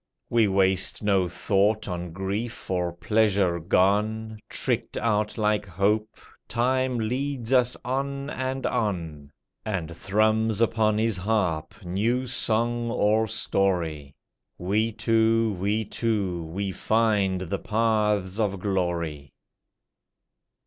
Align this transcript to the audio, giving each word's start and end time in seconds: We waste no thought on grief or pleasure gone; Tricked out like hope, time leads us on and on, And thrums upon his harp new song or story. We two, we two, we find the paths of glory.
We 0.31 0.47
waste 0.47 1.03
no 1.03 1.27
thought 1.29 1.87
on 1.87 2.11
grief 2.11 2.71
or 2.71 2.91
pleasure 2.91 3.59
gone; 3.59 4.39
Tricked 4.49 4.97
out 4.97 5.37
like 5.37 5.67
hope, 5.67 6.15
time 6.47 6.97
leads 6.99 7.53
us 7.53 7.77
on 7.85 8.27
and 8.31 8.65
on, 8.65 9.29
And 9.63 9.95
thrums 9.95 10.59
upon 10.59 10.97
his 10.97 11.17
harp 11.17 11.85
new 11.85 12.25
song 12.25 12.89
or 12.89 13.27
story. 13.27 14.15
We 14.57 14.91
two, 14.91 15.55
we 15.59 15.85
two, 15.85 16.45
we 16.45 16.71
find 16.71 17.41
the 17.41 17.59
paths 17.59 18.39
of 18.39 18.59
glory. 18.59 19.33